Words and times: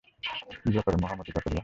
কি 0.61 0.69
ব্যাপার 0.75 0.95
মহামতি 1.03 1.31
জাকারিয়া? 1.31 1.59